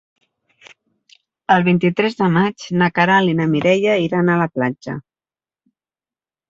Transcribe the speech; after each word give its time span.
El 1.55 1.65
vint-i-tres 1.67 2.17
de 2.23 2.31
maig 2.39 2.65
na 2.83 2.89
Queralt 2.97 3.35
i 3.35 3.39
na 3.43 3.49
Mireia 3.55 4.01
iran 4.09 4.35
a 4.39 4.43
la 4.45 4.53
platja. 4.59 5.01